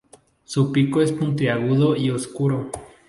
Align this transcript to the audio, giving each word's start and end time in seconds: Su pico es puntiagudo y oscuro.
Su 0.45 0.71
pico 0.71 0.99
es 1.03 1.11
puntiagudo 1.11 1.95
y 1.95 2.09
oscuro. 2.09 2.71